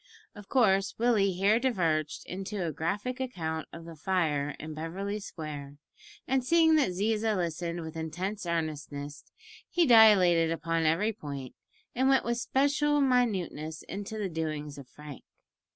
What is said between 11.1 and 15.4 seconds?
point, and went with special minuteness into the doings of Frank.